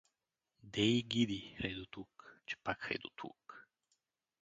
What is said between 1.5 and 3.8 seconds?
хайдутлук, че пак хайдутлук?